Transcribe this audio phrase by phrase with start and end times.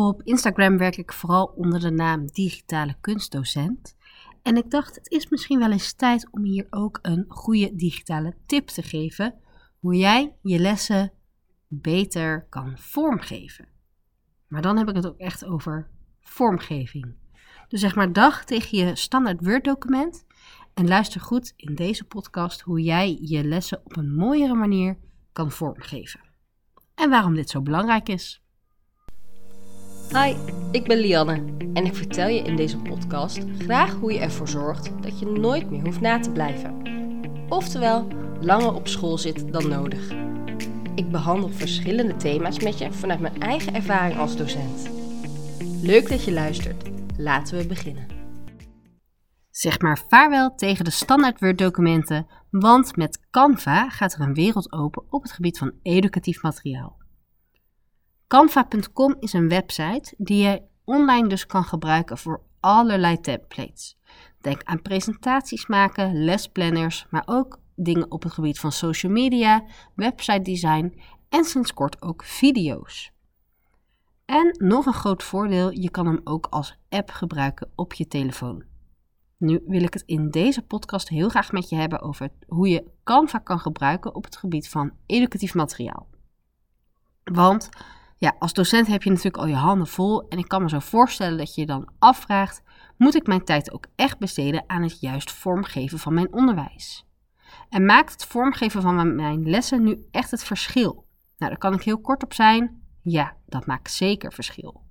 [0.00, 3.96] Op Instagram werk ik vooral onder de naam digitale kunstdocent.
[4.42, 8.34] En ik dacht, het is misschien wel eens tijd om hier ook een goede digitale
[8.46, 9.34] tip te geven.
[9.78, 11.12] Hoe jij je lessen
[11.66, 13.68] beter kan vormgeven.
[14.48, 17.14] Maar dan heb ik het ook echt over vormgeving.
[17.68, 20.26] Dus zeg maar dag tegen je standaard Word document
[20.74, 24.98] en luister goed in deze podcast hoe jij je lessen op een mooiere manier
[25.32, 26.20] kan vormgeven.
[26.94, 28.42] En waarom dit zo belangrijk is.
[30.12, 30.34] Hi,
[30.70, 31.44] ik ben Lianne
[31.74, 35.70] en ik vertel je in deze podcast graag hoe je ervoor zorgt dat je nooit
[35.70, 36.82] meer hoeft na te blijven.
[37.48, 38.08] Oftewel,
[38.40, 40.10] langer op school zit dan nodig.
[40.94, 44.90] Ik behandel verschillende thema's met je vanuit mijn eigen ervaring als docent.
[45.82, 46.82] Leuk dat je luistert.
[47.16, 48.06] Laten we beginnen.
[49.50, 54.72] Zeg maar vaarwel tegen de standaard Word documenten, want met Canva gaat er een wereld
[54.72, 56.96] open op het gebied van educatief materiaal.
[58.28, 63.98] Canva.com is een website die je online dus kan gebruiken voor allerlei templates.
[64.40, 70.42] Denk aan presentaties maken, lesplanners, maar ook dingen op het gebied van social media, website
[70.42, 73.12] design en sinds kort ook video's.
[74.24, 78.64] En nog een groot voordeel, je kan hem ook als app gebruiken op je telefoon.
[79.36, 82.90] Nu wil ik het in deze podcast heel graag met je hebben over hoe je
[83.04, 86.06] Canva kan gebruiken op het gebied van educatief materiaal.
[87.24, 87.68] Want
[88.18, 90.78] ja, als docent heb je natuurlijk al je handen vol en ik kan me zo
[90.78, 92.62] voorstellen dat je je dan afvraagt:
[92.96, 97.06] moet ik mijn tijd ook echt besteden aan het juist vormgeven van mijn onderwijs?
[97.68, 101.06] En maakt het vormgeven van mijn lessen nu echt het verschil?
[101.36, 102.82] Nou, daar kan ik heel kort op zijn.
[103.02, 104.82] Ja, dat maakt zeker verschil.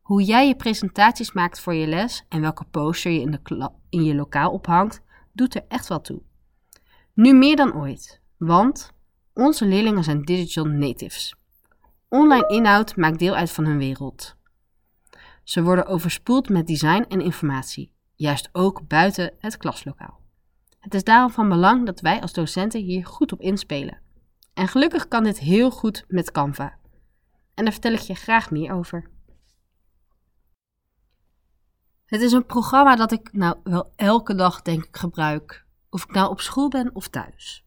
[0.00, 4.04] Hoe jij je presentaties maakt voor je les en welke poster je in, de in
[4.04, 5.02] je lokaal ophangt,
[5.32, 6.22] doet er echt wel toe.
[7.14, 8.92] Nu meer dan ooit, want
[9.34, 11.39] onze leerlingen zijn digital natives.
[12.10, 14.36] Online inhoud maakt deel uit van hun wereld.
[15.44, 20.20] Ze worden overspoeld met design en informatie, juist ook buiten het klaslokaal.
[20.78, 24.00] Het is daarom van belang dat wij als docenten hier goed op inspelen.
[24.54, 26.78] En gelukkig kan dit heel goed met Canva.
[27.54, 29.10] En daar vertel ik je graag meer over.
[32.06, 36.12] Het is een programma dat ik nou wel elke dag denk ik gebruik, of ik
[36.12, 37.64] nou op school ben of thuis.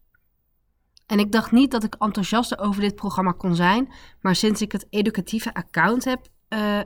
[1.06, 4.72] En ik dacht niet dat ik enthousiast over dit programma kon zijn, maar sinds ik
[4.72, 6.80] het educatieve account heb, uh,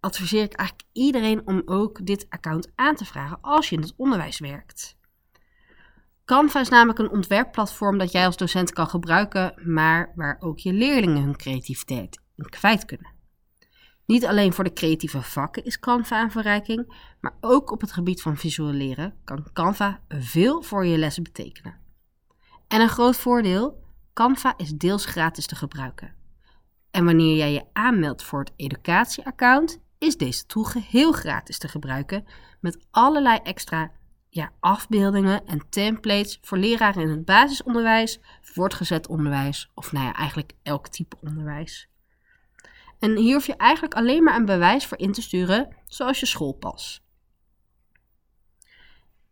[0.00, 3.94] adviseer ik eigenlijk iedereen om ook dit account aan te vragen als je in het
[3.96, 4.96] onderwijs werkt.
[6.24, 10.72] Canva is namelijk een ontwerpplatform dat jij als docent kan gebruiken, maar waar ook je
[10.72, 13.10] leerlingen hun creativiteit in kwijt kunnen.
[14.06, 18.22] Niet alleen voor de creatieve vakken is Canva een verrijking, maar ook op het gebied
[18.22, 21.81] van visueel leren kan Canva veel voor je lessen betekenen.
[22.72, 26.14] En een groot voordeel: Canva is deels gratis te gebruiken.
[26.90, 32.26] En wanneer jij je aanmeldt voor het educatieaccount, is deze tool geheel gratis te gebruiken
[32.60, 33.90] met allerlei extra
[34.28, 40.52] ja, afbeeldingen en templates voor leraren in het basisonderwijs, voortgezet onderwijs of nou ja, eigenlijk
[40.62, 41.88] elk type onderwijs.
[42.98, 46.26] En hier hoef je eigenlijk alleen maar een bewijs voor in te sturen, zoals je
[46.26, 47.02] schoolpas.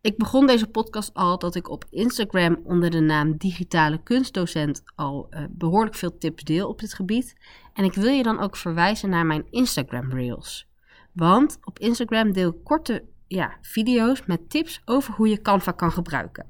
[0.01, 5.27] Ik begon deze podcast al dat ik op Instagram onder de naam Digitale Kunstdocent al
[5.29, 7.35] uh, behoorlijk veel tips deel op dit gebied.
[7.73, 10.67] En ik wil je dan ook verwijzen naar mijn Instagram Reels.
[11.13, 15.91] Want op Instagram deel ik korte ja, video's met tips over hoe je Canva kan
[15.91, 16.45] gebruiken.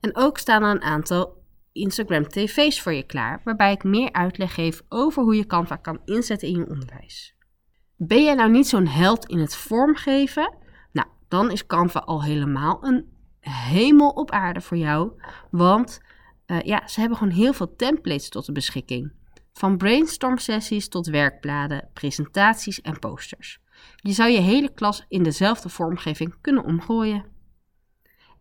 [0.00, 4.54] En ook staan er een aantal Instagram TV's voor je klaar, waarbij ik meer uitleg
[4.54, 7.34] geef over hoe je Canva kan inzetten in je onderwijs.
[7.96, 10.64] Ben jij nou niet zo'n held in het vormgeven?
[11.28, 15.12] Dan is Canva al helemaal een hemel op aarde voor jou,
[15.50, 16.00] want
[16.46, 19.12] uh, ja, ze hebben gewoon heel veel templates tot de beschikking.
[19.52, 23.58] Van brainstorm sessies tot werkbladen, presentaties en posters.
[23.96, 27.24] Je zou je hele klas in dezelfde vormgeving kunnen omgooien.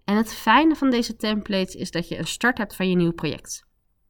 [0.03, 3.13] En het fijne van deze templates is dat je een start hebt van je nieuw
[3.13, 3.65] project.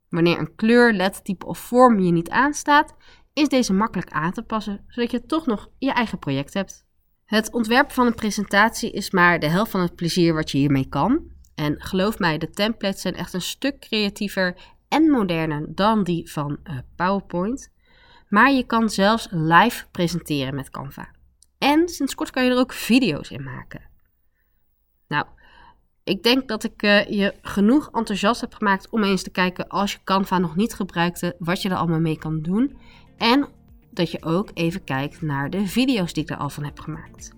[0.09, 2.95] Wanneer een kleur, lettertype of vorm je niet aanstaat,
[3.33, 6.84] is deze makkelijk aan te passen, zodat je toch nog je eigen project hebt.
[7.25, 10.87] Het ontwerpen van een presentatie is maar de helft van het plezier wat je hiermee
[10.89, 11.33] kan.
[11.55, 14.55] En geloof mij, de templates zijn echt een stuk creatiever
[14.87, 17.71] en moderner dan die van uh, PowerPoint.
[18.29, 21.09] Maar je kan zelfs live presenteren met Canva.
[21.57, 23.81] En sinds kort kan je er ook video's in maken.
[25.07, 25.25] Nou,
[26.03, 29.91] ik denk dat ik uh, je genoeg enthousiast heb gemaakt om eens te kijken als
[29.91, 32.77] je Canva nog niet gebruikte, wat je er allemaal mee kan doen.
[33.17, 33.47] En
[33.95, 37.33] dat je ook even kijkt naar de video's die ik er al van heb gemaakt.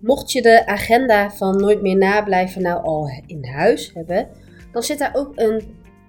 [0.00, 4.28] Mocht je de agenda van Nooit meer nablijven nou al in huis hebben,
[4.72, 5.62] dan zit daar ook een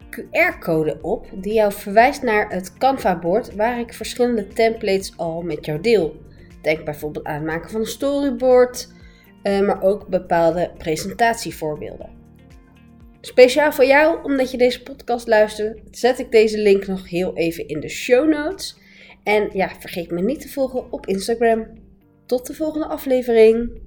[0.10, 5.82] QR-code op die jou verwijst naar het Canva-bord waar ik verschillende templates al met jou
[5.82, 6.16] deel.
[6.62, 8.94] Denk bijvoorbeeld aan het maken van een storyboard,
[9.44, 12.10] eh, maar ook bepaalde presentatievoorbeelden.
[13.22, 17.68] Speciaal voor jou, omdat je deze podcast luistert, zet ik deze link nog heel even
[17.68, 18.78] in de show notes.
[19.28, 21.68] En ja, vergeet me niet te volgen op Instagram.
[22.26, 23.82] Tot de volgende aflevering.